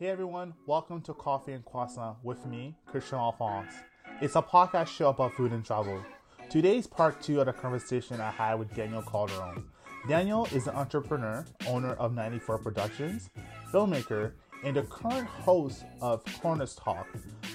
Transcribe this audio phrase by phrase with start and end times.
[0.00, 3.74] Hey everyone, welcome to Coffee and Croissant with me, Christian Alphonse.
[4.22, 6.02] It's a podcast show about food and travel.
[6.48, 9.62] Today's part two of the conversation I had with Daniel Calderon.
[10.08, 13.28] Daniel is an entrepreneur, owner of 94 Productions,
[13.70, 14.32] filmmaker,
[14.64, 17.06] and the current host of Corners Talk,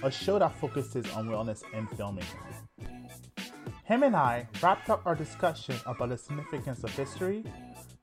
[0.03, 2.53] a show that focuses on wellness and filmmaking.
[3.85, 7.43] Him and I wrapped up our discussion about the significance of history,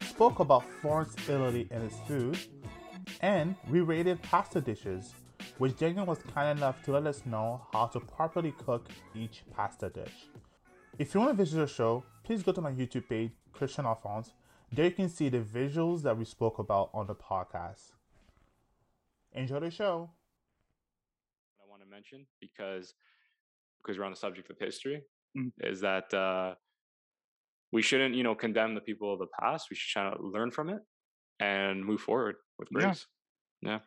[0.03, 2.37] spoke about Florence, Italy, and its food,
[3.23, 5.15] and we rated pasta dishes,
[5.59, 9.89] which Daniel was kind enough to let us know how to properly cook each pasta
[9.89, 10.27] dish.
[10.99, 14.33] If you want to visit the show, please go to my YouTube page, Christian Alphonse.
[14.73, 17.93] There you can see the visuals that we spoke about on the podcast.
[19.33, 20.11] Enjoy the show.
[21.61, 22.95] I want to mention because
[23.83, 25.03] because we're on the subject of history
[25.35, 25.51] Mm.
[25.63, 26.55] is that uh,
[27.73, 29.69] we shouldn't you know condemn the people of the past.
[29.71, 30.83] We should try to learn from it
[31.43, 32.81] and move forward with Yeah.
[32.87, 33.07] grace.
[33.63, 33.79] Yeah,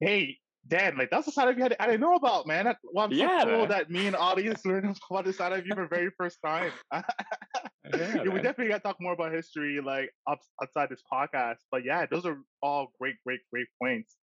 [0.00, 2.64] Hey, Dan, like that's a side of you I didn't- I didn't know about, man.
[2.66, 3.68] That, well, I'm so Yeah, cool man.
[3.68, 6.72] that me and audience learned about the side of you for the very first time.
[7.96, 11.56] Yeah, we definitely got to talk more about history, like outside this podcast.
[11.70, 14.16] But yeah, those are all great, great, great points.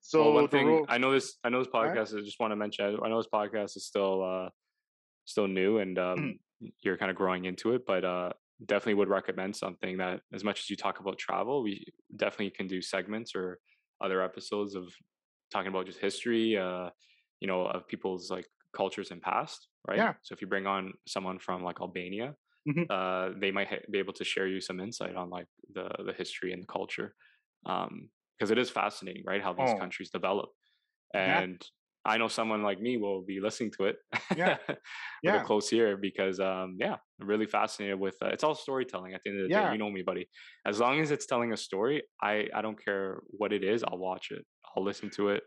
[0.00, 2.14] So well, one thing rule- I know this I know this podcast.
[2.16, 2.84] I just want to mention.
[2.84, 4.50] I I know this podcast is still uh,
[5.24, 6.18] still new and um,
[6.62, 6.72] Mm.
[6.84, 8.32] you're kind of growing into it, but uh,
[8.64, 11.84] definitely would recommend something that as much as you talk about travel, we
[12.16, 13.60] definitely can do segments or
[14.00, 14.92] other episodes of
[15.50, 16.56] talking about just history.
[16.56, 16.90] Uh,
[17.40, 20.04] you know, of people's like cultures and past, right?
[20.04, 20.14] Yeah.
[20.22, 22.34] So if you bring on someone from like Albania,
[22.66, 22.88] Mhm.
[22.90, 26.12] uh, they might ha- be able to share you some insight on like the the
[26.12, 27.14] history and the culture,
[27.64, 29.42] because it is fascinating, right?
[29.42, 29.74] How these Oh.
[29.74, 30.50] countries develop,
[31.14, 31.64] and
[32.08, 33.96] I know someone like me will be listening to it.
[34.34, 34.56] Yeah.
[35.24, 35.42] with Yeah.
[35.42, 39.20] a close ear because um yeah I'm really fascinated with uh, it's all storytelling at
[39.24, 39.66] the end of the Yeah.
[39.66, 40.28] day you know me buddy
[40.64, 43.98] as long as it's telling a story i i don't care what it is i'll
[43.98, 44.44] watch it
[44.76, 45.42] i'll listen to it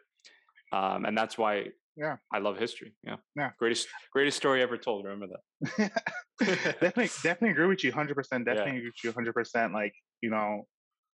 [0.72, 2.18] um and that's why Yeah.
[2.34, 3.52] i love history yeah Yeah.
[3.59, 5.91] greatest greatest story ever told remember that
[6.40, 8.46] definitely, definitely agree with you, hundred percent.
[8.46, 9.74] Definitely agree with you, hundred percent.
[9.74, 10.63] Like you know,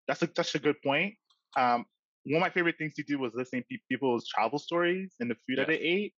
[0.08, 1.16] that's a that's a good point.
[1.58, 1.86] Um,
[2.26, 5.36] one of my favorite things to do was listening to people's travel stories and the
[5.48, 6.14] food that they ate.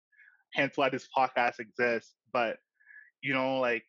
[0.54, 2.14] Hence why this podcast exists.
[2.32, 2.58] But
[3.22, 3.84] you know, like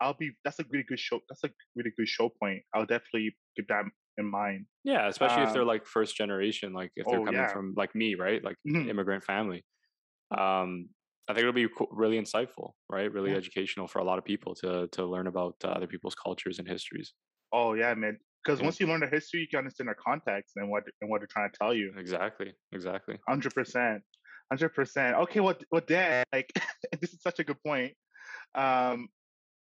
[0.00, 1.20] I'll be that's a really good show.
[1.28, 2.62] That's a really good show point.
[2.74, 3.84] I'll definitely keep that
[4.18, 4.66] in mind.
[4.84, 7.46] yeah especially if they're Um, like first generation like if they're oh, coming yeah.
[7.46, 8.88] from like me right like Mhm.
[8.88, 9.64] immigrant family
[10.36, 10.88] um
[11.28, 13.36] i think it'll be really insightful right really Yeah.
[13.36, 16.68] educational for a lot of people to to learn about uh, other people's cultures and
[16.68, 17.14] histories
[17.52, 18.18] Oh yeah, man.
[18.44, 21.20] Because once you learn the history, you can understand their context and what and what
[21.20, 21.92] they're trying to tell you.
[21.96, 24.02] exactly exactly Hundred percent,
[24.50, 25.16] hundred percent.
[25.16, 26.52] Okay, well, well, Dan, like
[27.00, 27.92] this is such a good point.
[28.54, 29.08] Um,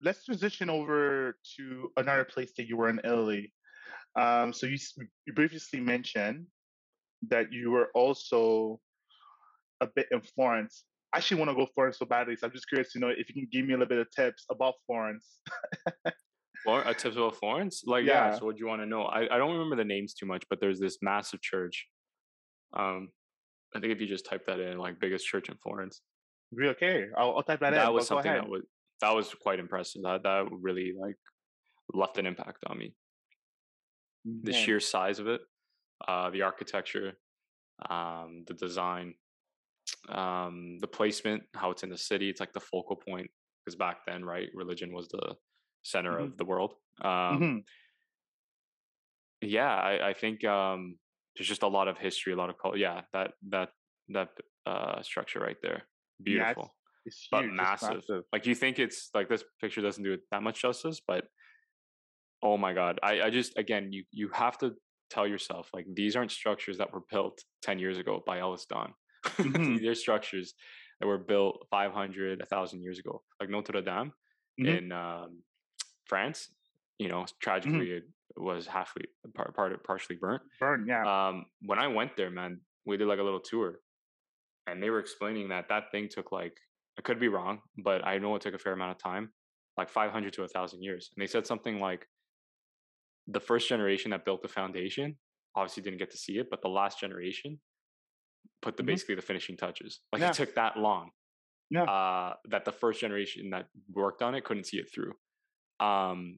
[0.02, 3.54] let's transition over to another place that you were in Italy.
[4.20, 4.78] Um, so you
[5.26, 6.48] you previously mentioned
[7.30, 8.80] that you were also
[9.82, 10.84] a bit in Florence.
[11.14, 13.30] I actually want to go Florence so badly, so I'm just curious to know if
[13.30, 15.40] you can give me a little bit of tips about Florence.
[16.66, 17.84] Flor- uh, tips about Florence?
[17.86, 18.32] Like, yeah.
[18.32, 18.40] Yeah.
[18.40, 19.04] So, what do you want to know?
[19.04, 21.88] I, I don't remember the names too much, but there's this massive church.
[22.76, 23.10] Um,
[23.76, 26.02] I think if you just type that in, like biggest church in Florence?
[26.60, 27.86] Okay, I'll, I'll type that, that, in.
[27.86, 28.64] That was something that was
[29.02, 30.04] that was quite impressive.
[30.04, 31.16] That that really like
[31.94, 32.94] left an impact on me.
[34.44, 35.42] The sheer size of it,
[36.08, 37.14] uh, the architecture,
[37.90, 39.14] um, the design,
[40.10, 42.30] um, the placement, how it's in the city.
[42.30, 43.30] It's like the focal point
[43.64, 45.36] because back then, right, religion was the
[45.86, 46.26] center Mhm.
[46.26, 46.76] of the world.
[47.04, 47.66] Um, Mhm.
[49.42, 50.98] yeah i, I think um
[51.36, 53.70] there's just a lot of history a lot of culture yeah that that
[54.10, 54.30] that
[54.66, 55.84] uh structure right there
[56.26, 56.76] Yeah, it's- beautiful
[57.06, 58.24] It's but huge, it's massive.
[58.34, 61.26] like you think it's like this picture doesn't do it that much justice but
[62.42, 64.74] oh my god i i just again you you have to
[65.10, 68.92] tell yourself like these aren't structures that were built 10 years ago by EllisDon
[69.44, 69.80] Mhm.
[69.82, 70.54] they're structures
[71.00, 74.12] that were built 500 1000 years ago like notre dame
[74.58, 74.68] Mhm.
[74.68, 75.44] in um
[76.06, 76.50] france
[77.00, 78.04] you know tragically it
[78.38, 81.04] was halfway part, part partially burnt Burn, yeah.
[81.06, 83.80] um when i went there man we did like a little tour
[84.68, 86.58] and they were explaining that that thing took like
[86.98, 89.32] i could be wrong but i know it took a fair amount of time
[89.78, 92.08] like 500 to a 1000 years and they said something like
[93.28, 95.18] the first generation that built the foundation
[95.56, 97.60] obviously didn't get to see it but the last generation
[98.62, 98.88] put the Mhm.
[98.88, 100.30] basically the finishing touches like Yeah.
[100.30, 101.12] it took that long
[101.70, 101.88] Yeah.
[101.88, 105.14] uh that the first generation that worked on it couldn't see it through
[105.80, 106.38] um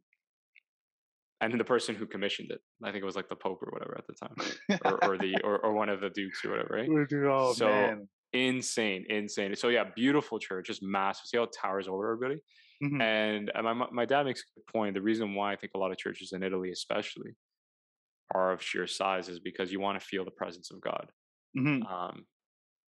[1.41, 3.95] and the person who commissioned it i think it was like the pope or whatever
[3.97, 4.35] at the time
[4.83, 6.91] or, or the or, or one of the dukes or whatever right
[7.29, 8.09] oh So, man.
[8.33, 12.41] insane insane so yeah beautiful church just massive see how it towers over everybody
[12.83, 13.01] Mhm.
[13.01, 15.91] and my my- dad makes a good point the reason why i think a lot
[15.91, 17.31] of churches in italy especially
[18.33, 21.07] are of sheer size is because you want to feel the presence of God.
[21.55, 21.87] Mhm.
[21.87, 22.25] Um,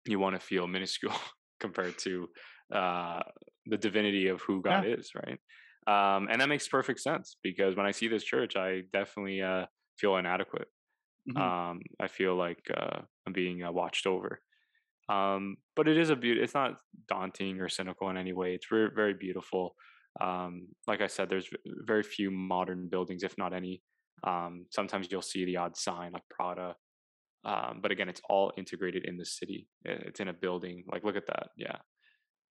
[0.07, 1.15] you want to feel minuscule
[1.59, 2.29] compared to
[2.73, 3.21] uh,
[3.67, 5.39] the divinity of who God is, right?
[5.89, 9.65] Um, and that makes perfect sense because when I see this church, I definitely uh,
[9.97, 10.67] feel inadequate.
[11.29, 11.37] Mhm.
[11.41, 14.41] Um, I feel like uh, I'm being uh, watched over.
[15.09, 16.41] Um, but it is a beauty.
[16.41, 18.53] It's not daunting or cynical in any way.
[18.55, 19.75] It's very, very beautiful.
[20.21, 21.49] Um, like I said, there's
[21.85, 23.83] very few modern buildings, if not any.
[24.23, 26.75] Um, sometimes you'll see the odd sign like Prada,
[27.45, 29.67] um, but again, it's all integrated in the city.
[29.85, 30.83] It's in a building.
[30.91, 31.49] Like, look at that.
[31.57, 31.77] Yeah,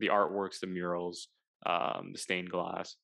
[0.00, 1.28] the artworks, the murals,
[1.66, 2.96] um, the stained glass,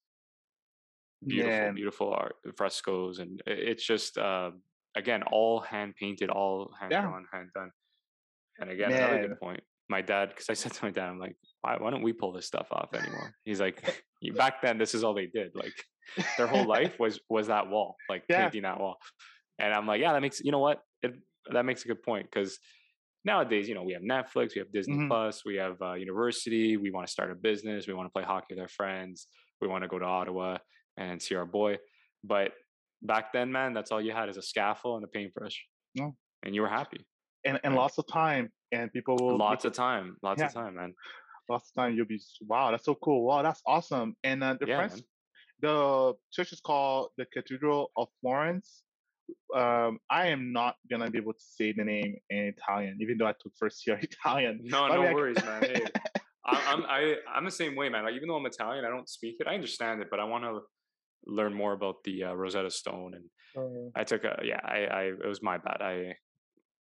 [1.27, 1.75] beautiful, Man.
[1.75, 4.51] beautiful art, frescoes, and it's just uh,
[4.97, 7.03] again all hand painted, all hand Yeah.
[7.03, 7.71] drawn, hand done.
[8.61, 9.29] And again, another Man.
[9.29, 9.61] good point.
[9.89, 12.33] My dad, because I said to my dad, I'm like, why, why don't we pull
[12.33, 13.35] this stuff off anymore?
[13.45, 13.83] He's like,
[14.37, 15.53] back then, this is all they did.
[15.55, 15.75] Like,
[16.39, 18.45] their whole life was was that wall, like Yeah.
[18.45, 18.97] painting that wall.
[19.59, 20.83] And I'm like, yeah, that makes you know what?
[21.03, 21.15] It,
[21.53, 22.59] that makes a good point because
[23.25, 25.09] nowadays, you know, we have Netflix, we have Disney Mhm.
[25.09, 26.77] Plus, we have uh, university.
[26.77, 27.87] We want to start a business.
[27.87, 29.27] We want to play hockey with our friends.
[29.61, 30.59] We want to go to Ottawa
[30.97, 31.79] and see our boy.
[32.25, 32.53] But
[33.03, 35.61] back then, man, that's all you had is a scaffold and a paintbrush,
[35.94, 36.11] Yeah.
[36.43, 37.06] and you were happy.
[37.44, 40.47] and and lots of time, and people will Lots of time, lots Yeah.
[40.47, 40.94] of time, man.
[41.49, 41.97] lots of time.
[41.97, 43.25] You'll be wow, that's so cool.
[43.25, 44.15] Wow, that's awesome.
[44.23, 45.03] And uh, the Yeah, French,
[45.61, 48.85] the church is called the Cathedral of Florence.
[49.55, 53.27] Um, I am not gonna be able to say the name in Italian, even though
[53.27, 54.61] I took first year Italian.
[54.62, 55.62] No, the no I- worries, man.
[55.62, 55.85] Hey,
[56.47, 58.05] I, I'm I, I'm the same way, man.
[58.05, 59.47] Like even though I'm Italian, I don't speak it.
[59.49, 60.61] I understand it, but I want to
[61.27, 63.13] learn more about the uh, Rosetta Stone.
[63.17, 63.27] And
[63.57, 65.81] Uh, I took a yeah, I, I it was my bad.
[65.83, 66.17] I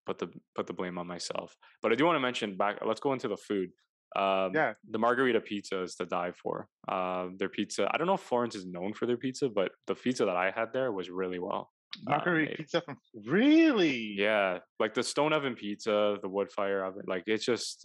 [0.06, 1.54] put the put the blame on myself.
[1.82, 2.74] But I do want to mention back.
[2.90, 3.68] Let's go into the food.
[4.16, 4.72] Um, Yeah.
[4.94, 6.54] the margarita pizza is to die for.
[6.88, 7.82] Uh, their pizza.
[7.92, 10.48] I don't know if Florence is known for their pizza, but the pizza that I
[10.58, 11.64] had there was really well.
[12.06, 12.56] uh, margarita made.
[12.60, 12.96] pizza from
[13.38, 13.98] really?
[14.26, 17.76] Yeah, like the stone oven pizza, the wood fire oven, like it's just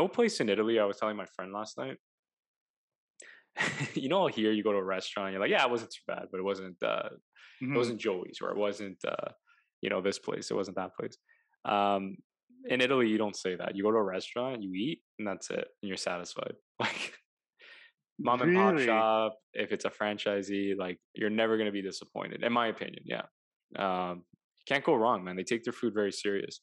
[0.00, 0.78] no place in Italy.
[0.78, 1.98] I was telling my friend last night.
[3.94, 6.26] you know, here you go to a restaurant, you're like, yeah, it wasn't too bad,
[6.30, 6.82] but it wasn't.
[6.82, 7.10] Uh,
[7.62, 7.74] Mhm.
[7.74, 9.32] It wasn't Joey's, or it wasn't, uh,
[9.82, 10.50] you know, this place.
[10.50, 11.16] It wasn't that place.
[11.64, 12.16] Um,
[12.64, 13.76] in Italy, you don't say that.
[13.76, 16.54] You go to a restaurant, you eat, and that's it, and you're satisfied.
[16.80, 17.18] Like
[18.18, 22.42] mom and pop shop, if it's a franchisee, like you're never going to be disappointed,
[22.42, 23.02] in my opinion.
[23.04, 23.24] Yeah.
[23.76, 24.24] Um,
[24.66, 25.36] can't go wrong, man.
[25.36, 26.60] They take their food very serious,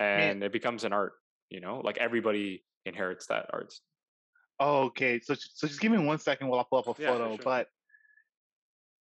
[0.00, 1.14] and it becomes an art.
[1.50, 3.72] You know, like everybody inherits that art.
[4.58, 5.20] Oh, okay.
[5.20, 7.36] So so just give me one second while I pull up a Yeah, photo.
[7.36, 7.44] sure.
[7.44, 7.68] But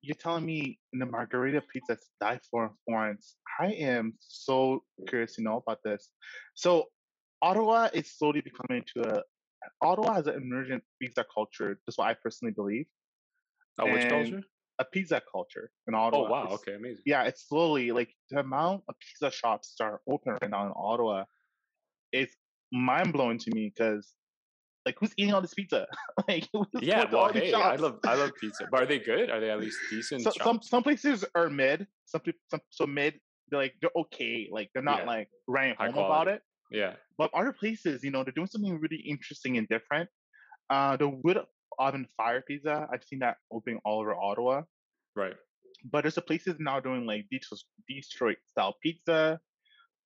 [0.02, 3.36] you're telling me the margarita pizza is die for in Florence.
[3.58, 6.08] I am so curious to know about this.
[6.54, 6.86] So
[7.42, 9.22] Ottawa is slowly becoming to a
[9.82, 11.78] Ottawa has an emergent pizza culture.
[11.86, 12.86] That's what I personally believe.
[13.78, 14.42] Oh, which And culture?
[14.78, 16.22] A pizza culture in Ottawa.
[16.22, 16.30] Oh, Ottawa.
[16.30, 16.44] wow.
[16.46, 17.02] It's- Okay, amazing.
[17.04, 20.72] yeah, it's slowly like the amount of pizza shops that are open right now in
[20.74, 21.24] Ottawa
[22.12, 22.34] is
[22.72, 24.14] mind blowing to me because
[24.86, 25.86] like who's eating all this pizza?
[26.28, 26.48] like
[26.80, 28.66] Yeah, well, hey, I love I love pizza.
[28.70, 29.30] But are they good?
[29.30, 30.22] Are they at least decent?
[30.22, 31.86] So, some some places are mid.
[32.06, 33.14] Some some so mid.
[33.50, 34.48] They're like they're okay.
[34.50, 35.06] Like they're not Yeah.
[35.06, 36.42] like running High home about it.
[36.70, 36.94] Yeah.
[37.18, 40.08] But other places, you know, they're doing something really interesting and different.
[40.70, 41.38] Uh, the wood
[41.78, 44.62] oven fire pizza, I've seen that opening all over Ottawa.
[45.16, 45.34] Right.
[45.90, 49.40] But there's a places now doing like Detroit, Detroit style pizza.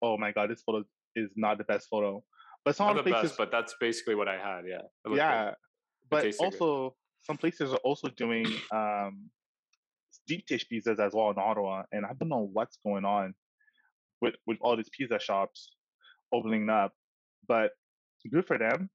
[0.03, 0.85] Oh my god, this photo
[1.17, 2.25] is not the best photo.
[2.65, 4.63] But some Not the places, best, but that's basically what I had.
[4.67, 4.77] Yeah.
[4.79, 5.17] Looked good.
[5.17, 5.51] yeah.
[6.11, 6.61] But tasted good.
[6.61, 9.31] also some places are also doing um
[10.27, 13.35] deep dish pizzas as well in Ottawa, and I don't know what's going on
[14.21, 15.71] with with all these pizza shops
[16.33, 16.93] opening up.
[17.47, 17.73] But
[18.31, 18.89] good for them.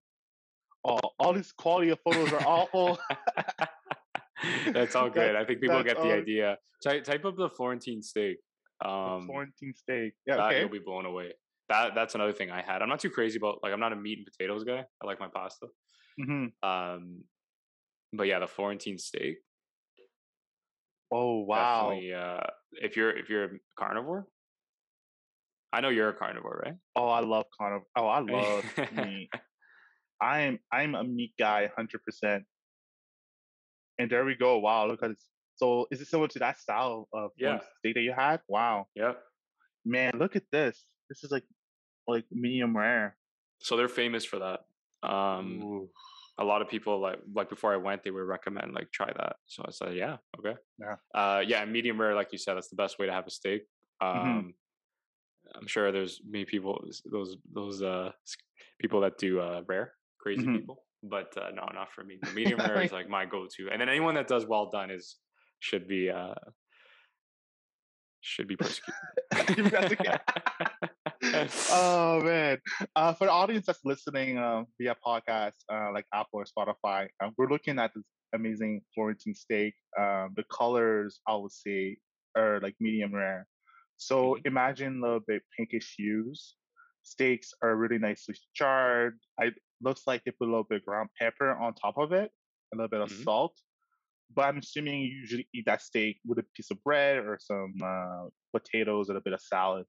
[0.84, 2.98] All all these quality of photos are awful.
[4.72, 5.36] That's all good.
[5.36, 6.58] I think people get the all- idea.
[6.84, 8.38] Type, type up the Florentine steak.
[8.82, 10.14] The Um, Florentine steak.
[10.26, 10.60] Yeah, that okay.
[10.62, 11.34] you'll be blown away.
[11.70, 12.82] That that's another thing I had.
[12.82, 14.86] I'm not too crazy about like I'm not a meat and potatoes guy.
[15.02, 15.68] I like my pasta.
[16.20, 17.24] hmm Um,
[18.12, 19.38] but yeah, the Florentine steak.
[21.12, 21.90] Oh wow.
[21.92, 24.28] Uh, if you're if you're a carnivore,
[25.72, 26.76] I know you're a carnivore, right?
[26.96, 27.88] Oh, I love carnivore.
[27.96, 29.30] Oh, I love meat.
[30.22, 32.46] I'm I'm a meat guy, hundred percent.
[33.98, 34.60] And there we go.
[34.60, 35.28] Wow, look at this.
[35.56, 37.60] So is it similar to that style of Yeah.
[37.80, 38.42] Steak that you had?
[38.48, 39.22] Wow, Yep.
[39.86, 40.86] man, look at this.
[41.10, 41.44] This is like
[42.10, 43.18] like medium rare.
[43.60, 44.66] So they're famous for that.
[45.08, 45.89] Um, Ooh.
[46.38, 49.38] a lot of people like like before I went, they would recommend like try that.
[49.48, 50.96] So I said, yeah, okay, Yeah.
[51.13, 51.66] uh, yeah.
[51.66, 53.63] Medium rare, like you said, that's the best way to have a steak.
[54.01, 54.54] Um, Mhm.
[55.56, 58.12] I'm sure there's many people, those those uh
[58.80, 60.60] people that do uh rare, crazy Mhm.
[60.60, 62.20] people, but uh, no, not for me.
[62.22, 65.18] The medium rare is like my go-to, and then anyone that does well done is
[65.60, 66.36] should be uh
[68.22, 68.94] should be persecuted.
[71.24, 72.58] oh man!
[72.96, 77.30] Uh, for the audience that's listening uh, via podcast, uh, like Apple or Spotify, uh,
[77.38, 79.74] we're looking at this amazing Florentine steak.
[80.00, 81.98] Um, the colors, I would say,
[82.38, 83.48] are like medium rare.
[83.98, 84.48] So mm-hmm.
[84.48, 86.56] imagine a little bit pinkish hues.
[87.04, 89.18] Steaks are really nicely charred.
[89.42, 92.32] It looks like they put a little bit of ground pepper on top of it,
[92.74, 93.24] a little bit of mm-hmm.
[93.24, 93.54] salt.
[94.34, 97.74] But I'm assuming you usually eat that steak with a piece of bread or some
[97.84, 99.86] uh, potatoes and a bit of salad.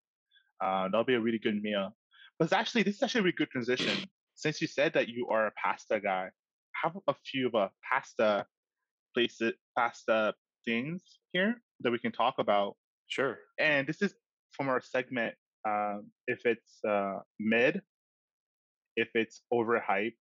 [0.62, 1.94] Uh, that'll be a really good meal.
[2.38, 3.96] But it's actually, this is actually a really good transition.
[4.34, 6.28] Since you said that you are a pasta guy,
[6.82, 8.46] have a few of a pasta
[9.14, 11.02] places, pasta things
[11.32, 12.76] here that we can talk about.
[13.08, 13.38] Sure.
[13.58, 14.14] And this is
[14.52, 15.34] from our segment.
[15.68, 17.82] Um, if it's uh, mid,
[18.96, 20.16] if it's overhyped,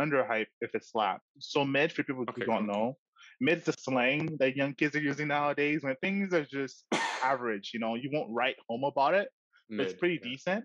[0.00, 1.20] underhyped, if it's slap.
[1.38, 2.96] So mid for people okay, who don't know,
[3.40, 6.84] mid is the slang that young kids are using nowadays when things are just
[7.22, 7.72] average.
[7.74, 9.28] You know, you won't write home about it.
[9.72, 10.30] Mid, it's pretty yeah.
[10.30, 10.64] decent.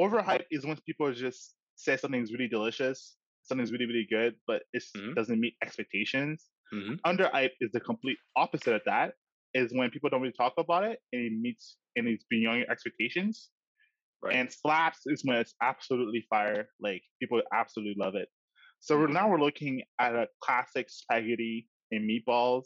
[0.00, 4.82] Overhype is when people just say something's really delicious, something's really really good, but it
[4.96, 5.14] mm-hmm.
[5.14, 6.46] doesn't meet expectations.
[6.74, 6.94] Mm-hmm.
[7.10, 9.14] Underhyped is the complete opposite of that.
[9.54, 12.70] Is when people don't really talk about it and it meets and it's beyond your
[12.70, 13.48] expectations.
[14.22, 14.34] Right.
[14.34, 16.68] And slaps is when it's absolutely fire.
[16.80, 18.28] Like people absolutely love it.
[18.80, 19.12] So mm-hmm.
[19.12, 22.64] now we're looking at a classic spaghetti and meatballs.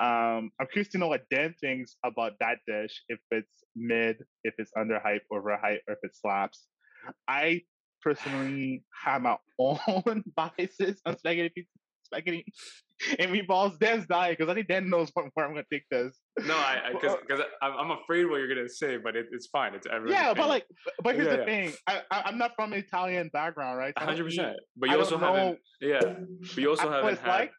[0.00, 3.02] Um, I'm curious to know what Dan thinks about that dish.
[3.08, 6.66] If it's mid, if it's under hype, over hype, or if it slaps.
[7.28, 7.62] I
[8.04, 11.70] personally have my own biases on spaghetti pizza,
[12.04, 12.44] spaghetti
[13.18, 13.78] and meatballs.
[13.78, 16.16] Dan's dying because I think Dan knows where, I'm gonna take this.
[16.46, 19.74] No, I because because I'm afraid what you're gonna say, but it, it's fine.
[19.74, 20.20] It's everything.
[20.20, 20.66] Yeah, but like,
[21.02, 21.44] but here's yeah, the yeah.
[21.44, 21.72] thing.
[21.86, 23.94] I, I am not from an Italian background, right?
[23.98, 24.56] Hundred percent.
[24.76, 25.58] But you also haven't.
[25.80, 27.28] Yeah, but you also haven't had.
[27.28, 27.52] Like,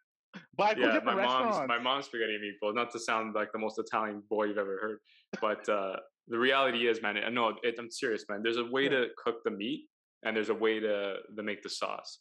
[0.58, 2.76] but yeah, my mom's my mom's spaghetti and meatballs.
[2.76, 5.00] Not to sound like the most Italian boy you've ever heard,
[5.42, 5.98] but uh,
[6.28, 7.18] the reality is, man.
[7.34, 8.42] No, it, I'm serious, man.
[8.44, 9.86] There's a way to cook the meat,
[10.24, 12.20] and there's a way to to make the sauce.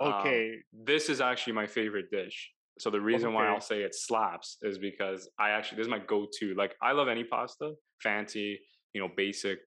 [0.00, 0.50] Okay.
[0.52, 2.50] Um, this is actually my favorite dish.
[2.78, 3.36] So the reason okay.
[3.36, 6.54] why I'll say it slaps is because I actually this is my go-to.
[6.54, 8.60] Like I love any pasta, fancy,
[8.92, 9.58] you know, basic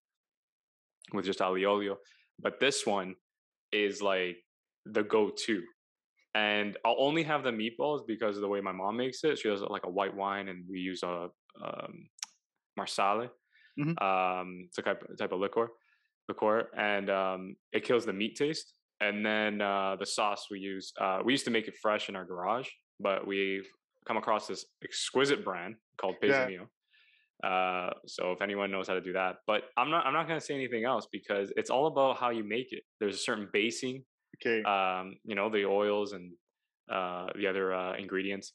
[1.13, 1.97] with just aglio olio,
[2.39, 3.15] but this one
[3.71, 4.37] is like
[4.85, 5.63] the go-to.
[6.35, 9.39] And I'll only have the meatballs because of the way my mom makes it.
[9.39, 11.29] She does like a white wine, and we use a
[11.63, 12.09] um,
[12.77, 13.29] marsala.
[13.79, 14.03] Mm-hmm.
[14.03, 15.69] Um, it's a type, type of liquor,
[16.27, 18.73] liqueur, and um, it kills the meat taste.
[19.01, 22.15] And then uh, the sauce we use, uh, we used to make it fresh in
[22.15, 22.67] our garage,
[22.99, 23.67] but we've
[24.05, 26.67] come across this exquisite brand called Pesamio.
[27.43, 27.49] Yeah.
[27.49, 30.37] Uh, so if anyone knows how to do that, but I'm not, I'm not going
[30.37, 32.83] to say anything else because it's all about how you make it.
[32.99, 34.03] There's a certain basing,
[34.45, 36.31] okay, um, you know, the oils and
[36.91, 38.53] uh, the other uh, ingredients.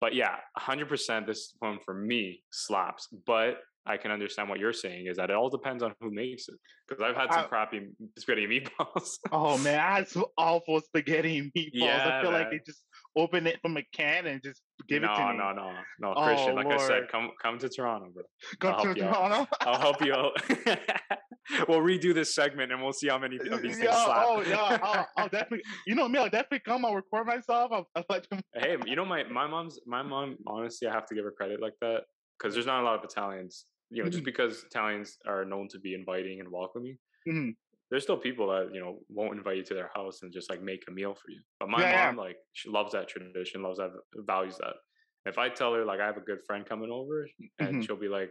[0.00, 3.08] But yeah, 100% this one for me slaps.
[3.26, 6.48] But I can understand what you're saying is that it all depends on who makes
[6.48, 6.56] it.
[6.86, 7.88] Because I've had some I, crappy
[8.18, 8.46] spaghetti
[8.80, 9.18] meatballs.
[9.32, 11.70] oh man, I had some awful spaghetti meatballs.
[11.72, 12.42] Yeah, I feel man.
[12.42, 12.84] like they just
[13.16, 15.38] open it from a can and just give no, it to me.
[15.38, 16.50] No, no, no, no, Christian.
[16.50, 16.80] Oh, like Lord.
[16.80, 18.24] I said, come come to Toronto, bro.
[18.60, 19.48] Come I'll to Toronto.
[19.60, 20.36] I'll help you out.
[21.68, 24.24] we'll redo this segment and we'll see how many of these things slap.
[24.26, 25.62] Oh yeah, I'll, I'll, definitely.
[25.86, 26.84] You know me, I'll definitely come.
[26.84, 27.70] I'll record myself.
[27.72, 28.38] I'll, I'll let you.
[28.54, 30.36] hey, you know my my mom's my mom.
[30.46, 32.02] Honestly, I have to give her credit like that
[32.38, 33.66] because there's not a lot of Italians.
[33.90, 34.12] You know, mm-hmm.
[34.12, 36.98] just because Italians are known to be inviting and welcoming.
[37.28, 37.50] Mm-hmm
[37.90, 40.62] there's still people that you know won't invite you to their house and just like
[40.62, 41.40] make a meal for you.
[41.60, 42.22] But my yeah, mom, yeah.
[42.22, 43.90] like, she loves that tradition, loves that,
[44.26, 44.74] values that.
[45.24, 47.80] If I tell her like I have a good friend coming over, and mm-hmm.
[47.82, 48.30] she'll be like,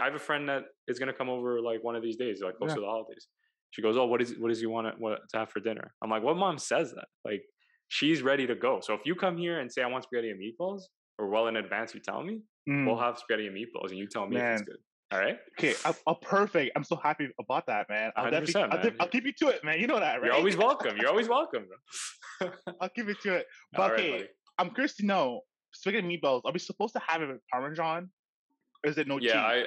[0.00, 2.56] I have a friend that is gonna come over like one of these days, like
[2.56, 2.76] close yeah.
[2.76, 3.28] to the holidays.
[3.70, 5.92] She goes, "Oh, what is what does he want to, what, to have for dinner?"
[6.02, 7.06] I'm like, "What mom says that?
[7.24, 7.42] Like,
[7.88, 8.80] she's ready to go.
[8.80, 10.82] So if you come here and say I want spaghetti and meatballs,
[11.18, 12.86] or well in advance you tell me, mm.
[12.86, 14.54] we'll have spaghetti and meatballs, and you tell me Man.
[14.54, 14.78] if it's good."
[15.12, 15.38] All right.
[15.58, 15.74] Okay.
[15.84, 16.72] I'm, I'm, perfect.
[16.74, 18.10] I'm so happy about that, man.
[18.16, 18.70] I'll definitely, man.
[18.72, 19.78] I'll, I'll, keep you to it, man.
[19.78, 20.24] You know that, right?
[20.24, 20.96] You're always welcome.
[20.96, 21.66] You're always welcome.
[22.80, 23.46] I'll keep you to it.
[23.76, 24.26] But okay, right,
[24.58, 28.10] I'm curious to know, spaghetti meatballs, are we supposed to have it with Parmesan?
[28.84, 29.66] Or is it no yeah, cheese?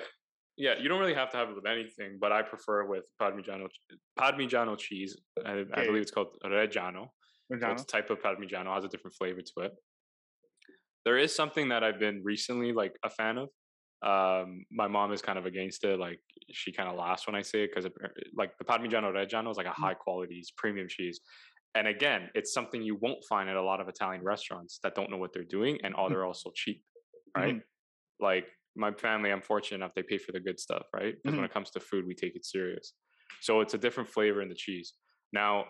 [0.57, 3.05] Yeah, you don't really have to have it with anything, but I prefer it with
[3.21, 3.67] Parmigiano,
[4.19, 5.15] Parmigiano cheese.
[5.45, 5.69] I, okay.
[5.73, 7.09] I believe it's called Reggiano.
[7.51, 7.61] Reggiano.
[7.61, 9.71] So it's a type of Parmigiano, has a different flavor to it.
[11.05, 13.49] There is something that I've been recently like a fan of,
[14.03, 16.19] um my mom is kind of against it like
[16.51, 17.89] she kind of laughs when i say it because
[18.35, 19.73] like the parmigiano reggiano is like a mm.
[19.73, 21.19] high quality premium cheese
[21.73, 25.09] and again it's something you won't find at a lot of italian restaurants that don't
[25.09, 26.09] know what they're doing and all mm.
[26.09, 26.83] they're also cheap
[27.35, 28.23] right mm-hmm.
[28.23, 28.45] like
[28.77, 31.37] my family i'm fortunate enough they pay for the good stuff right because mm-hmm.
[31.37, 32.93] when it comes to food we take it serious
[33.41, 34.93] so it's a different flavor in the cheese
[35.33, 35.65] now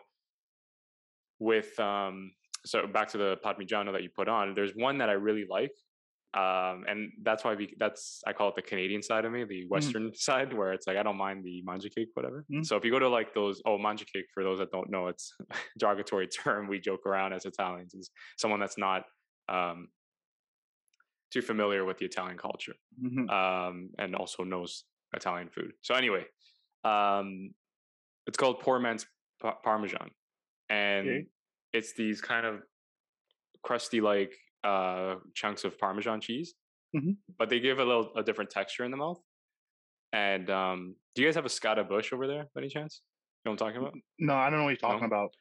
[1.39, 2.31] with um
[2.65, 5.71] so back to the parmigiano that you put on there's one that i really like
[6.33, 9.65] Um, and that's why we, that's I call it the Canadian side of me, the
[9.69, 12.45] Western side, where it's like I don't mind the mangiacake, whatever.
[12.51, 12.65] Mhm.
[12.65, 15.33] So if you go to like those, oh, mangiacake for those that don't know, it's
[15.51, 19.03] a derogatory term we joke around as Italians is someone that's not
[19.49, 19.87] um,
[21.31, 23.29] too familiar with the Italian culture Mhm.
[23.29, 25.73] um, and also knows Italian food.
[25.81, 26.25] So anyway,
[26.83, 27.53] um,
[28.27, 29.05] it's called poor man's
[29.41, 30.09] pa- parmesan,
[30.69, 31.27] and Okay.
[31.73, 32.63] it's these kind of
[33.63, 36.55] crusty like uh, chunks of parmesan cheese,
[36.95, 37.17] Mhm.
[37.37, 39.21] but they give a little a different texture in the mouth.
[40.13, 43.01] And um, do you guys have a Scaddabush over there, by any chance?
[43.43, 43.93] You know what I'm talking about?
[44.19, 45.15] No, I don't know what you're talking No?
[45.15, 45.31] about.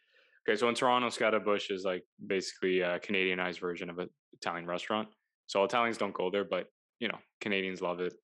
[0.49, 5.09] Okay, so in Toronto, Scaddabush is like basically a Canadianized version of an Italian restaurant.
[5.47, 6.67] So Italians don't go there, but
[7.01, 8.15] you know, Canadians love it.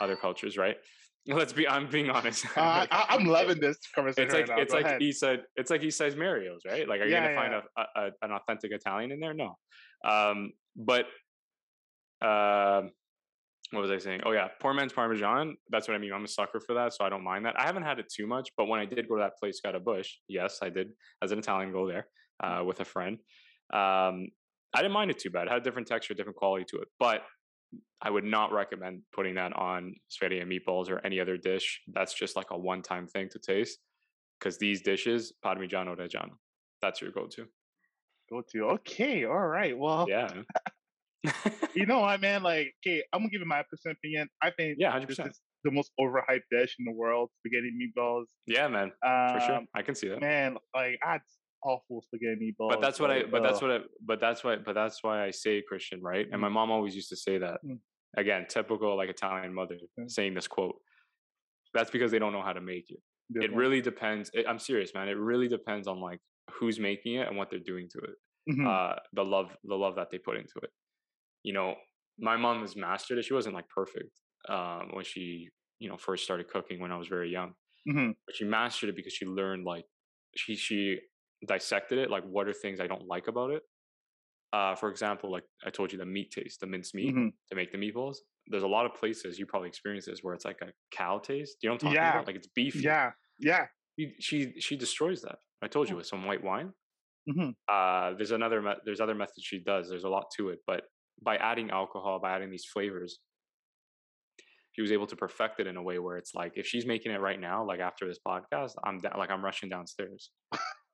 [0.00, 0.76] Other cultures, right?
[1.26, 1.68] Let's be.
[1.68, 2.46] I'm being honest.
[2.46, 4.24] Uh, I, I- I'm loving this conversation.
[4.30, 5.02] it's like right it's Go like ahead.
[5.02, 5.40] East Side.
[5.56, 5.82] It's like
[6.16, 6.88] Mario's, right?
[6.88, 7.60] Like, are you Yeah, gonna find yeah.
[7.76, 9.34] a, a, a an authentic Italian in there?
[9.34, 9.56] No.
[10.04, 11.06] Um, but
[12.22, 12.90] um,
[13.70, 14.22] what was I saying?
[14.24, 15.56] Oh yeah, poor man's Parmesan.
[15.68, 16.12] That's what I mean.
[16.12, 17.58] I'm a sucker for that, so I don't mind that.
[17.60, 20.08] I haven't had it too much, but when I did go to that place, Scaddabush.
[20.28, 20.90] Yes, I did
[21.22, 22.06] as an Italian go there
[22.42, 23.18] uh, with a friend.
[23.72, 24.28] Um,
[24.74, 25.46] I didn't mind it too bad.
[25.46, 27.22] It had a different texture, different quality to it, but
[28.00, 31.80] I would not recommend putting that on spaghetti and meatballs or any other dish.
[31.92, 33.78] That's just like a one-time thing to taste.
[34.38, 36.30] Because these dishes, Parmigiano Reggiano,
[36.80, 37.46] that's your go-to.
[38.30, 38.64] Go to.
[38.76, 39.76] Okay, all right.
[39.76, 40.28] Well, Yeah,
[41.74, 42.42] you know what, man?
[42.42, 44.28] Like, okay, I'm gonna give you my personal opinion.
[44.40, 45.30] I think yeah, hundred this percent.
[45.30, 48.24] is the most overhyped dish in the world: spaghetti meatballs.
[48.46, 49.60] Yeah, man, Um, for sure.
[49.74, 50.20] I can see that.
[50.20, 51.18] Man, like, I
[51.64, 52.70] awful spaghetti meatballs.
[52.70, 53.16] but that's what I.
[53.18, 53.78] like, But that's what I.
[54.04, 54.56] But that's why.
[54.56, 56.26] But that's why I say Christian, right?
[56.30, 57.60] And my mom always used to say that.
[57.64, 57.78] Mm.
[58.16, 60.76] Again, typical like Italian mother saying this quote.
[61.74, 63.00] That's because they don't know how to make it.
[63.34, 64.30] It really depends.
[64.32, 65.08] It, I'm serious, man.
[65.08, 66.18] It really depends on like
[66.58, 68.14] who's making it and what they're doing to it.
[68.50, 68.66] Mhm.
[68.66, 70.70] uh, the love the love that they put into it.
[71.42, 71.74] You know,
[72.18, 73.26] my mom has mastered it.
[73.26, 74.08] She wasn't like perfect
[74.48, 77.52] um, when she you know first started cooking when I was very young,
[77.86, 78.14] Mhm.
[78.26, 79.84] but she mastered it because she learned like
[80.34, 80.98] she she
[81.46, 83.62] dissected it like what are things I don't like about it.
[84.52, 87.30] Uh, for example, like I told you, the meat taste, the minced meat Mhm.
[87.50, 88.16] to make the meatballs.
[88.46, 91.58] There's a lot of places you probably experience this where it's like a cow taste.
[91.62, 92.10] You know what I'm talking Yeah.
[92.12, 92.26] about?
[92.26, 92.80] Like it's beefy.
[92.80, 93.66] Yeah, yeah.
[93.98, 95.36] She, she she destroys that.
[95.60, 95.98] I told you Mm.
[95.98, 96.72] with some white wine.
[97.28, 97.54] Mhm.
[97.68, 99.88] Uh, there's another me- there's other methods she does.
[99.90, 100.84] There's a lot to it, but
[101.20, 103.20] by adding alcohol, by adding these flavors,
[104.72, 107.12] she was able to perfect it in a way where it's like if she's making
[107.12, 110.30] it right now, like after this podcast, I'm da- like I'm rushing downstairs,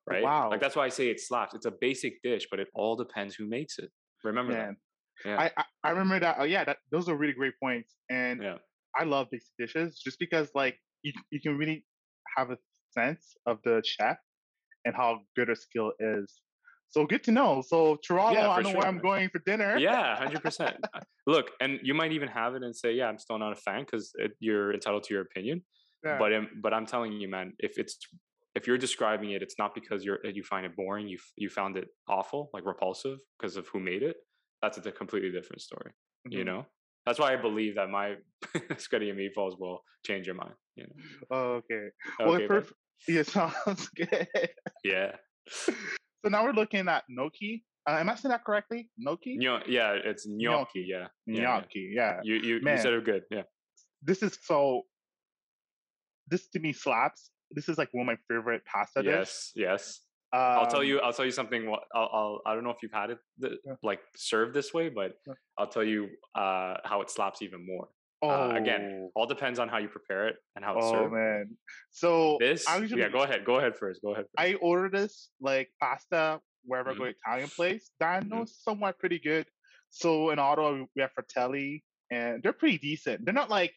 [0.08, 0.22] right?
[0.22, 0.50] Wow.
[0.50, 1.54] Like that's why I say it slaps.
[1.54, 3.90] It's a basic dish, but it all depends who makes it.
[4.22, 4.76] Remember Man,
[5.24, 5.30] that?
[5.30, 5.50] Yeah.
[5.56, 6.36] I, I remember that.
[6.38, 8.56] Oh yeah, that those are really great points, and yeah.
[8.98, 11.84] I love basic dishes just because like you you can really
[12.36, 12.58] have a
[12.92, 14.16] sense of the chef
[14.84, 16.40] and how good a skill is.
[16.90, 17.62] So good to know.
[17.66, 19.76] So Toronto, Yeah, I know sure, where I'm going for dinner.
[19.78, 20.76] yeah, hundred percent.
[20.94, 23.56] Uh, look, and you might even have it and say, "Yeah, I'm still not a
[23.56, 25.64] fan," because you're entitled to your opinion.
[26.04, 26.18] Yeah.
[26.18, 27.98] But but I'm telling you, man, if it's
[28.54, 31.08] if you're describing it, it's not because you're you find it boring.
[31.08, 34.16] You you found it awful, like repulsive, because of who made it.
[34.62, 35.90] That's a completely different story.
[36.28, 36.46] You Mhm.
[36.46, 36.66] know.
[37.06, 38.16] That's why I believe that my
[38.78, 40.54] spaghetti and meatballs will change your mind.
[40.76, 40.94] You know.
[41.30, 41.88] Oh, okay.
[42.18, 42.66] Well, Okay, bud?
[43.08, 44.28] yeah, sounds good.
[44.84, 45.16] yeah.
[45.48, 45.72] so
[46.30, 47.64] now we're looking at gnocchi.
[47.86, 48.88] Uh, am I saying that correctly?
[48.96, 49.36] Gnocchi.
[49.36, 50.86] Nyo- yeah, it's gnocchi.
[50.88, 51.08] Yeah.
[51.26, 51.42] yeah, yeah.
[51.42, 51.92] Gnocchi.
[51.94, 52.20] Yeah.
[52.22, 53.24] You you, you said it good.
[53.30, 53.42] Yeah.
[54.02, 54.82] This is so.
[56.28, 57.30] This to me slaps.
[57.54, 59.12] This is like one of my favorite pasta dish.
[59.12, 59.52] Yes.
[59.54, 60.00] Yes.
[60.32, 60.98] Um, I'll tell you.
[61.00, 61.68] I'll tell you something.
[61.94, 62.40] I'll, I'll.
[62.44, 63.18] I don't know if you've had it
[63.82, 65.12] like served this way, but.
[65.56, 67.86] I'll tell you uh, how it slaps even more.
[68.22, 71.12] Oh, Uh, again, all depends on how you prepare it and how it's oh served.
[71.12, 71.56] Oh man.
[71.92, 72.64] So This.
[72.80, 73.08] Usually yeah.
[73.08, 73.44] Go ahead.
[73.44, 74.02] Go ahead first.
[74.02, 74.24] Go ahead.
[74.24, 74.34] First.
[74.48, 77.14] I order this like pasta wherever I go Mhm.
[77.24, 78.44] Italian place that I know Mhm.
[78.44, 79.46] is somewhat pretty good.
[79.90, 83.24] So in Ottawa we have Fratelli, and they're pretty decent.
[83.24, 83.74] They're not like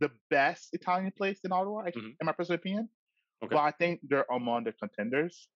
[0.00, 2.16] the best Italian place in Ottawa, I, Mhm.
[2.20, 2.88] in my personal opinion,
[3.44, 3.52] Okay.
[3.52, 5.48] but I think they're among the contenders.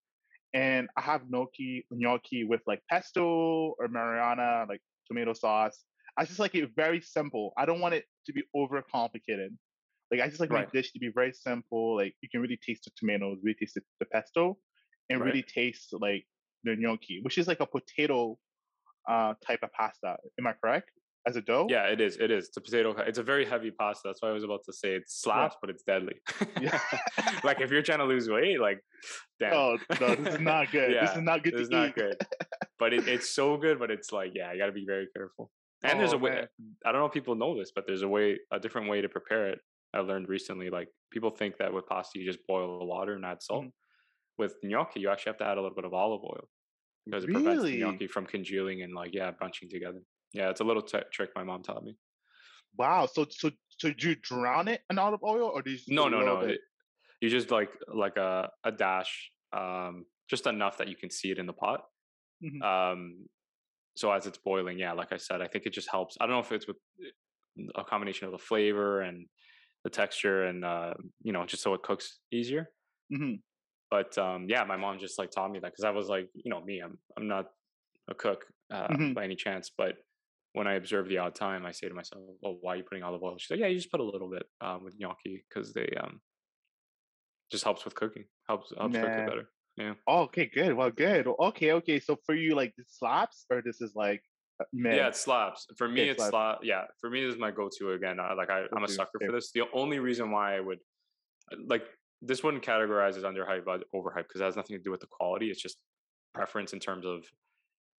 [0.55, 5.85] And I have gnocchi, gnocchi with like pesto or marinara, like tomato sauce.
[6.17, 7.53] I just like it very simple.
[7.59, 9.51] I don't want it to be overcomplicated.
[10.11, 10.67] Like I just like Right.
[10.67, 11.97] my dish to be very simple.
[11.97, 14.59] Like you can really taste the tomatoes, really taste the, the pesto,
[15.11, 15.25] and Right.
[15.25, 16.27] really taste like
[16.65, 18.39] the gnocchi, which is like a potato
[19.09, 20.17] uh type of pasta.
[20.39, 20.91] Am I correct?
[21.29, 21.67] As a dough?
[21.69, 22.17] Yeah, it is.
[22.17, 22.49] It is.
[22.49, 22.91] It's a potato.
[23.11, 24.03] It's a very heavy pasta.
[24.09, 26.17] That's why I was about to say it slaps, but it's deadly.
[26.61, 26.81] Yeah.
[27.45, 28.81] like if you're trying to lose weight, like,
[29.39, 29.53] damn.
[29.53, 30.91] Oh no, this is not good.
[31.03, 31.95] this is not good to not eat.
[31.95, 32.17] good.
[32.79, 33.79] But it, it's so good.
[33.79, 35.51] But it's like, yeah, you got to be very careful.
[35.85, 36.31] And there's Oh, a way.
[36.31, 36.49] man.
[36.87, 39.09] I don't know if people know this, but there's a way, a different way to
[39.09, 39.61] prepare it.
[39.95, 40.71] I learned recently.
[40.71, 43.65] Like people think that with pasta you just boil the water and add salt.
[43.65, 44.43] Mm-hmm.
[44.43, 46.49] With gnocchi, you actually have to add a little bit of olive oil
[47.07, 50.01] because it prevents the gnocchi from congealing and like yeah, bunching together.
[50.33, 51.99] Yeah, it's a little t- trick my mom taught me.
[52.77, 53.07] Wow.
[53.07, 56.09] So so so do you drown it in olive oil or do you just No,
[56.09, 56.41] no, no.
[56.43, 56.61] It,
[57.21, 61.39] you just like like a a dash, um, just enough that you can see it
[61.39, 61.85] in the pot.
[62.41, 62.65] Mhm.
[62.65, 63.29] Um,
[63.97, 66.17] so as it's boiling, yeah, like I said, I think it just helps.
[66.21, 69.29] I don't know if it's with eh, a combination of the flavor and
[69.85, 72.71] the texture, and uh, you know, just so it cooks easier.
[73.11, 73.43] Mhm.
[73.91, 76.51] But um, yeah, my mom just like taught me that because I was like, you
[76.51, 77.47] know, me, I'm I'm not
[78.09, 79.15] a cook uh, Mhm.
[79.15, 79.97] by any chance, but
[80.53, 83.03] when I observe the odd time, I say to myself, "Well, why are you putting
[83.03, 85.73] olive oil?" She's like, "Yeah, you just put a little bit um, with gnocchi because
[85.73, 86.21] they um
[87.51, 90.75] just helps with cooking, helps helps cook it better." Yeah, Oh, okay, good.
[90.75, 91.27] Well, good.
[91.29, 92.01] Okay, okay.
[92.01, 94.23] So for you, like this slaps or this is like
[94.61, 95.67] uh, yeah, it slaps.
[95.77, 96.31] For me, Okay, it's slaps.
[96.31, 96.59] slap.
[96.63, 98.19] Yeah, for me, this is my go-to again.
[98.19, 99.53] Uh, like I, I'm a sucker for this.
[99.53, 100.81] The only reason why I would
[101.67, 101.85] like
[102.23, 105.09] this wouldn't categorize as underhyped, but overhyped because it has nothing to do with the
[105.09, 105.51] quality.
[105.51, 105.81] It's just
[106.35, 107.25] preference in terms of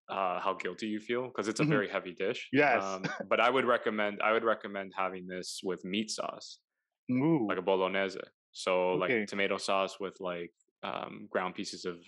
[0.10, 1.76] uh, how guilty you feel because it's a Mhm.
[1.76, 2.52] very heavy dish.
[2.52, 3.00] Yes.
[3.06, 6.60] Um, but I would recommend I would recommend having this with meat sauce,
[7.12, 7.50] Ooh.
[7.50, 8.20] like a bolognese.
[8.52, 8.96] So Okay.
[8.96, 12.00] like tomato sauce with like um, ground pieces of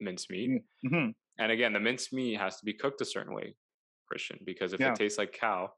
[0.00, 0.58] minced meat.
[0.84, 3.56] hmm And again, the minced meat has to be cooked a certain way,
[4.08, 4.86] Christian, because if Yeah.
[4.86, 5.72] it tastes like cow,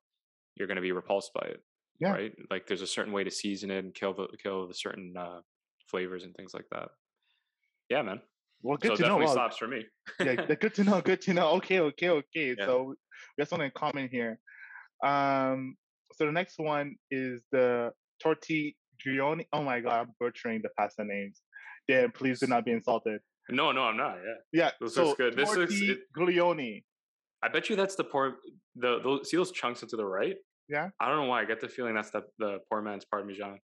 [0.57, 1.64] you're going to be repulsed by it.
[1.98, 2.16] Yeah.
[2.16, 2.33] Right?
[2.50, 5.42] Like there's a certain way to season it and kill the kill the certain uh,
[5.88, 6.90] flavors and things like that.
[7.88, 8.22] Yeah, man.
[8.62, 9.19] Well, good it to know.
[9.19, 9.85] Well, slaps for me.
[10.21, 11.01] yeah, good to know.
[11.01, 11.51] Good to know.
[11.57, 12.55] Okay, okay, okay.
[12.59, 12.66] Yeah.
[12.66, 12.95] So
[13.37, 14.38] we have something in common here.
[15.05, 15.77] Um,
[16.14, 17.92] so the next one is the
[18.25, 19.47] tortiglione.
[19.53, 21.42] Oh my god, I'm butchering the pasta names.
[21.88, 23.21] Yeah, please do not be insulted.
[23.51, 24.16] no, no, I'm not.
[24.16, 24.64] Yeah.
[24.64, 25.37] Yeah, This so looks good.
[25.37, 25.75] This looks-
[26.16, 26.83] tortiglione.
[27.42, 28.37] I bet you that's the poor
[28.75, 30.37] the those see those chunks into the right?
[30.69, 30.88] Yeah.
[30.99, 31.42] I don't know why.
[31.42, 33.59] I get the feeling that's the the poor man's parmesan.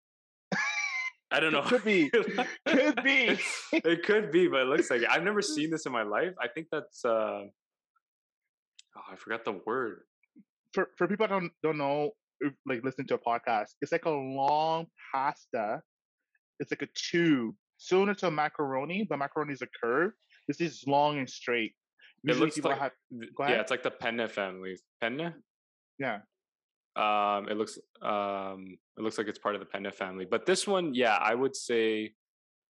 [1.30, 1.62] I don't know.
[1.62, 2.10] Could be.
[2.66, 3.38] Could be.
[3.72, 5.08] it could be, but it looks like it.
[5.10, 6.32] I've never seen this in my life.
[6.40, 10.00] I think that's uh oh, I forgot the word.
[10.72, 12.12] For for people that don't don't know,
[12.66, 15.82] like listen to a podcast, it's like a long pasta.
[16.60, 20.12] It's like a tube, similar to a macaroni, but macaroni is a curve.
[20.48, 21.74] This is long and straight.
[22.24, 22.92] It looks like have
[23.38, 24.76] yeah, it's like the penne family.
[25.00, 25.34] Penne?
[25.98, 26.18] yeah.
[26.96, 30.24] Um, it looks um, it looks like it's part of the penne family.
[30.24, 32.14] But this one, yeah, I would say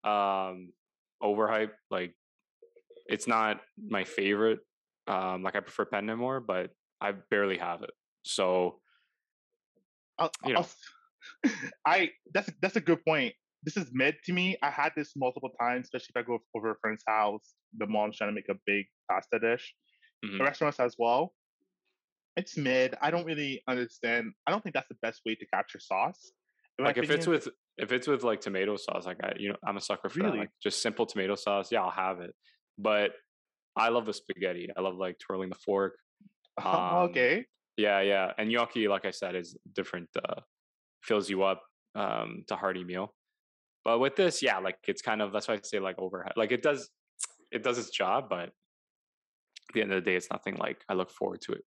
[0.04, 0.72] um,
[1.22, 1.72] overhyped.
[1.90, 2.14] Like,
[3.06, 4.60] it's not my favorite.
[5.06, 7.90] Um, like I prefer penne more, but I barely have it.
[8.22, 8.80] So
[10.18, 10.58] I'll, You know.
[10.60, 10.70] I'll-
[11.86, 13.34] I that's that's a good point.
[13.64, 14.56] This is mid to me.
[14.62, 17.54] I had this multiple times, especially if I go over a friend's house.
[17.76, 19.74] The mom's trying to make a big pasta dish.
[20.24, 20.38] Mhm.
[20.38, 21.34] The restaurants as well.
[22.38, 22.94] It's mid.
[23.02, 24.32] I don't really understand.
[24.46, 26.30] I don't think that's the best way to capture sauce.
[26.78, 29.76] Like if it's with if it's with like tomato sauce, like I you know I'm
[29.76, 30.36] a sucker for that.
[30.36, 32.32] Like just simple tomato sauce, yeah, I'll have it.
[32.78, 33.10] But
[33.76, 34.68] I love the spaghetti.
[34.76, 35.94] I love like twirling the fork.
[36.64, 37.46] Um, okay.
[37.76, 38.32] Yeah, yeah.
[38.36, 40.08] And gnocchi, like I said, is different.
[40.16, 40.40] Uh,
[41.04, 41.62] fills you up
[41.94, 43.14] um, to hearty meal.
[43.84, 46.32] But with this, yeah, like it's kind of that's why I say like overhead.
[46.36, 46.90] Like it does,
[47.52, 48.52] it does its job, but at
[49.72, 51.62] the end of the day, it's nothing like I look forward to it.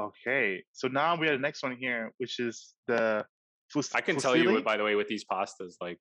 [0.00, 0.62] Okay.
[0.72, 3.24] So now we have the next one here, which is the.
[3.70, 5.98] Fus- I can tell you, by the way, with these pastas, like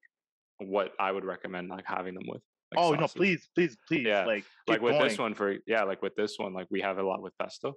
[0.59, 2.41] what I would recommend like having them with.
[2.73, 3.07] like, oh no!
[3.07, 4.05] Please, please, please!
[4.05, 6.97] Yeah, Like, like with this one for yeah like with this one like we have
[6.97, 7.69] a lot with pesto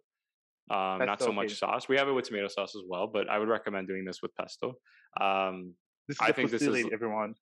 [0.70, 1.36] um not Pesto, so okay.
[1.36, 4.04] much sauce we have it with tomato sauce as well but i would recommend doing
[4.04, 4.74] this with pesto
[5.20, 5.74] um
[6.06, 7.34] This is I think this is- everyone.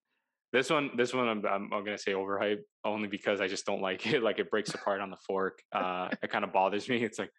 [0.53, 3.83] this one this one i'm, I'm, I'm gonna say overhyped only because i just don't
[3.83, 7.05] like it like it breaks apart on the fork uh it kind of bothers me
[7.05, 7.31] it's like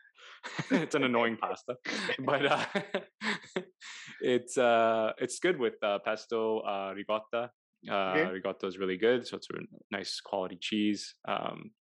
[0.72, 1.76] it's an annoying pasta
[2.26, 2.66] but uh
[4.22, 7.52] it's uh it's good with uh pesto uh ricotta
[7.90, 8.32] uh Okay.
[8.34, 9.58] ricotta is really good so it's a
[9.92, 11.72] nice quality cheese um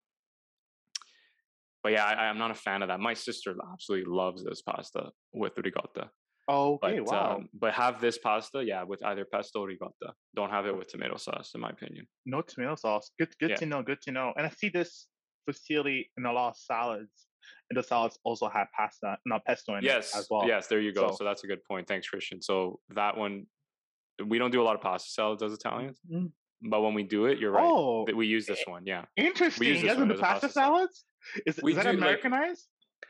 [1.83, 3.01] but yeah, I, I'm not a fan of that.
[3.01, 6.11] My sister absolutely loves this pasta with ricotta.
[6.49, 7.37] Okay, But wow.
[7.37, 10.15] um, but have this pasta, yeah, with either pesto or ricotta.
[10.35, 12.07] Don't have it with tomato sauce, in my opinion.
[12.27, 13.11] no tomato sauce.
[13.19, 13.57] Good, good Yeah.
[13.57, 13.83] to know.
[13.83, 14.33] Good to know.
[14.37, 15.07] And I see this
[15.49, 17.28] facility in a lot of salads,
[17.71, 20.47] and the salads also have pasta, not pesto in Yes, it as well.
[20.47, 21.09] yes, there you go.
[21.09, 21.87] So- So, that's a good point.
[21.87, 22.41] Thanks, Christian.
[22.43, 23.47] So that one,
[24.27, 26.33] we don't do a lot of pasta salads as Italians, Mm.
[26.63, 27.65] but when we do it, you're right.
[27.65, 28.85] Oh, we use this one.
[28.87, 29.67] Yeah, interesting.
[29.69, 30.77] use You this guys one do as a pasta pasta salad.
[30.79, 31.05] salads?
[31.47, 32.67] Is, is that do, Americanized?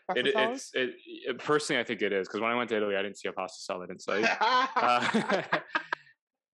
[0.06, 0.94] Pasta it, it's it,
[1.28, 1.38] it.
[1.38, 3.32] Personally, I think it is because when I went to Italy, I didn't see a
[3.32, 4.24] pasta salad in sight.
[4.40, 5.42] Uh,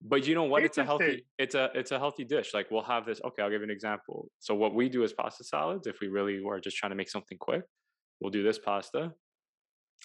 [0.07, 0.63] but you know what?
[0.63, 1.25] It's a healthy.
[1.37, 2.53] It's a it's a healthy dish.
[2.53, 3.19] Like we'll have this.
[3.27, 4.29] Okay, I'll give you an example.
[4.39, 5.87] So what we do is pasta salads.
[5.87, 7.63] If we really were just trying to make something quick,
[8.19, 9.13] we'll do this pasta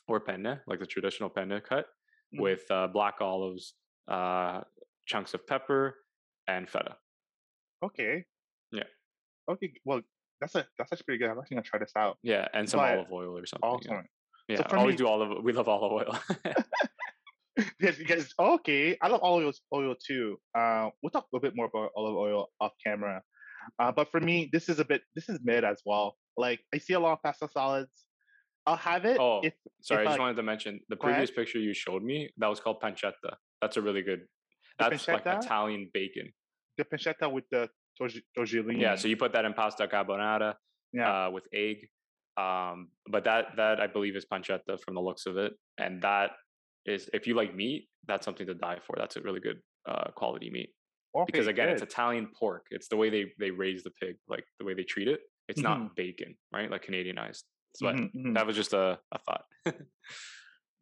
[0.09, 1.87] or penne, like the traditional penne cut,
[2.35, 2.41] Mhm.
[2.41, 3.75] with uh, black olives,
[4.09, 4.63] uh,
[5.07, 5.97] chunks of pepper,
[6.49, 6.97] and feta.
[7.85, 8.25] okay.
[8.73, 8.85] Yeah.
[9.51, 9.73] Okay.
[9.85, 10.01] Well,
[10.41, 11.31] that's a that's actually pretty good.
[11.31, 12.19] I'm actually gonna try this out.
[12.23, 13.69] Yeah, and some But olive oil or something.
[13.69, 13.77] yeah.
[13.97, 14.09] Awesome.
[14.49, 15.45] Yeah, So always me- do olive.
[15.45, 16.19] We love olive oil.
[17.81, 18.33] yes, you guys.
[18.39, 20.39] Okay, I love olive oil too.
[20.57, 23.23] Uh, we'll talk a little bit more about olive oil off camera.
[23.79, 25.03] Uh, but for me, this is a bit.
[25.15, 26.17] This is mid as well.
[26.37, 27.91] Like I see a lot of pasta salads.
[28.67, 31.59] I'll have it Oh, if Sorry, I just I- wanted to mention the previous picture
[31.59, 32.31] you showed me.
[32.39, 33.35] That was called pancetta.
[33.61, 34.21] That's a really good.
[34.79, 35.27] That's like?
[35.27, 36.33] Italian bacon.
[36.79, 38.13] the pancetta with the torg-.
[38.77, 40.55] Yeah, so you put that in pasta carbonara
[40.93, 41.89] yeah, uh, with egg.
[42.37, 46.31] Um, but that that I believe is pancetta from the looks of it, and that
[46.87, 48.97] is if you like meat, that's something to die for.
[48.99, 50.71] That's a really good uh, quality meat
[51.27, 51.83] because Okay, again, it's.
[51.83, 52.67] Italian pork.
[52.71, 55.21] It's the way they they raise the pig, like the way they treat it.
[55.49, 55.65] It's Mhm.
[55.65, 56.71] not bacon, right?
[56.71, 57.43] Like Canadianized.
[57.77, 58.35] So Mhm, mhm.
[58.35, 59.45] that was just a, a thought.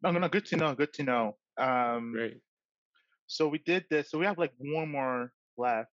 [0.01, 0.29] No, no, no.
[0.29, 0.75] Good to know.
[0.75, 1.37] Good to know.
[1.59, 2.37] Um, Great.
[3.27, 4.09] so we did this.
[4.09, 5.91] So we have like one more left,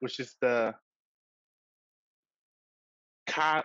[0.00, 0.74] which is the
[3.28, 3.62] ca-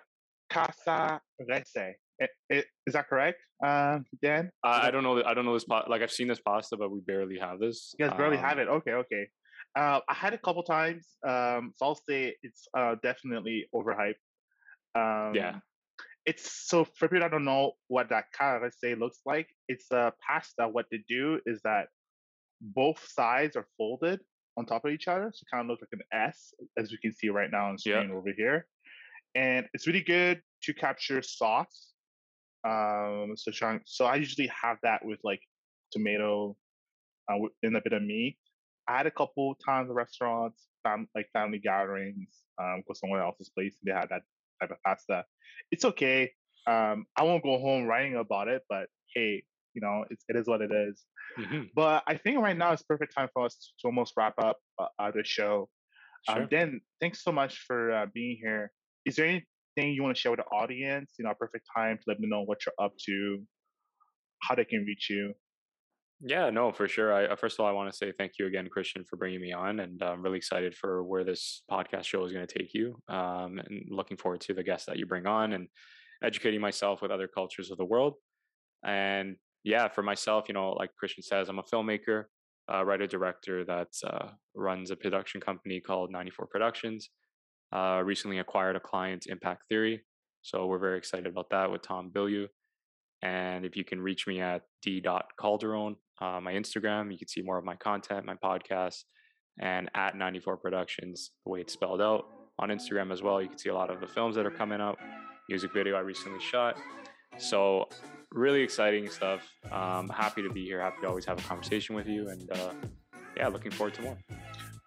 [0.51, 1.95] casa rese.
[2.49, 4.51] Is that correct, um, Dan?
[4.63, 5.23] I, I don't know.
[5.23, 5.63] I don't know this.
[5.65, 7.93] Pa- like I've seen this pasta, but we barely have this.
[7.97, 8.67] You guys barely Um, have it.
[8.67, 9.27] Okay, okay.
[9.77, 11.08] Uh, I had it a couple times.
[11.27, 14.15] Um, so I'll say it's uh, definitely overhyped.
[14.95, 15.60] Um, Yeah.
[16.25, 20.67] It's so for people that don't know what that caresse looks like, it's a pasta.
[20.67, 21.88] What they do is that
[22.62, 24.19] both sides are folded
[24.58, 26.97] on top of each other, so it kind of looks like an S, as we
[26.97, 28.67] can see right now on screen over here.
[29.34, 31.93] And it's really good to capture sauce.
[32.67, 35.41] Um, so trying, so I usually have that with like
[35.91, 36.55] tomato,
[37.31, 38.37] uh, and a bit of meat.
[38.87, 43.49] I had a couple times at restaurants, fam- like family gatherings, um, go somewhere else's
[43.49, 44.23] place, and they had that
[44.59, 45.25] type of pasta.
[45.71, 46.33] It's okay.
[46.67, 49.43] Um, I won't go home writing about it, but hey,
[49.73, 51.05] you know, it's, it is what it is.
[51.37, 54.57] mhm, But I think right now is perfect time for us to almost wrap up
[54.79, 55.69] uh, the show.
[56.29, 56.41] Sure.
[56.43, 58.71] Um, Dan, thanks so much for uh, being here.
[59.05, 59.41] Is there
[59.77, 61.13] anything you want to share with the audience?
[61.17, 63.39] You know, perfect time to let them know what you're up to,
[64.41, 65.34] how they can reach you.
[66.21, 67.13] Yeah, no, for sure.
[67.13, 69.39] I uh, first of all, I want to say thank you again, Christian, for bringing
[69.39, 72.73] me on, and I'm really excited for where this podcast show is going to take
[72.73, 72.95] you.
[73.08, 75.67] Um, and looking forward to the guests that you bring on and
[76.21, 78.15] educating myself with other cultures of the world.
[78.86, 82.25] And yeah, for myself, you know, like Christian says, I'm a filmmaker,
[82.71, 87.10] uh, writer director that uh, runs a production company called 94 Productions.
[87.71, 90.03] Uh, recently acquired a client, Impact Theory,
[90.41, 92.47] so we're very excited about that with Tom Bilyeu.
[93.21, 97.58] And if you can reach me at d.calderon, uh, my Instagram, you can see more
[97.58, 99.03] of my content, my podcast,
[99.60, 102.25] and at 94 Productions, the way it's spelled out.
[102.60, 104.82] On Instagram as well, you can see a lot of the films that are coming
[104.82, 104.97] up,
[105.47, 106.77] music video I recently shot.
[107.38, 107.88] So,
[108.32, 109.41] really exciting stuff.
[109.71, 110.82] Um, happy to be here.
[110.82, 112.27] Happy to always have a conversation with you.
[112.27, 112.73] And uh,
[113.38, 114.17] yeah, looking forward to more.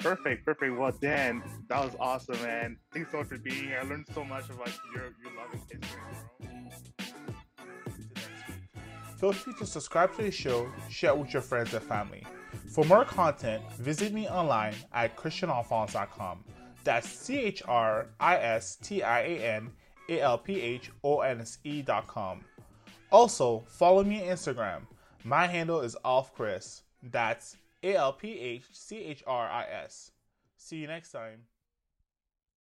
[0.03, 0.77] Perfect, perfect.
[0.77, 2.77] Well, Dan, that was awesome, man.
[2.93, 3.79] Thanks so much for being here.
[3.81, 6.89] I learned so much about your your love and history.
[9.19, 12.27] Feel free to subscribe to the show, share it with your friends and family.
[12.75, 16.45] For more content, visit me online at christianalphonse.com.
[16.83, 19.71] That's C H R I S T I A N
[20.09, 22.41] A L P H O N S E.com.
[23.13, 24.81] Also, follow me on Instagram.
[25.23, 26.83] My handle is AlphChris.
[27.05, 30.13] That's A L P H C H R I S.
[30.57, 31.47] See you next time.